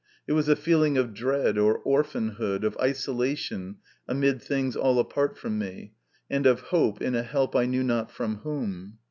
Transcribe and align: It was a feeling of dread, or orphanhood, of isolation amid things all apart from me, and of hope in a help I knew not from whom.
It 0.25 0.33
was 0.33 0.49
a 0.49 0.55
feeling 0.55 0.97
of 0.97 1.13
dread, 1.13 1.59
or 1.59 1.77
orphanhood, 1.77 2.63
of 2.63 2.75
isolation 2.81 3.75
amid 4.07 4.41
things 4.41 4.75
all 4.75 4.97
apart 4.97 5.37
from 5.37 5.59
me, 5.59 5.93
and 6.27 6.47
of 6.47 6.61
hope 6.61 7.03
in 7.03 7.13
a 7.13 7.21
help 7.21 7.55
I 7.55 7.67
knew 7.67 7.83
not 7.83 8.09
from 8.09 8.37
whom. 8.37 8.97